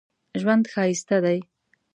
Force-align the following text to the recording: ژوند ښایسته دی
ژوند 0.41 0.63
ښایسته 0.73 1.17
دی 1.25 1.39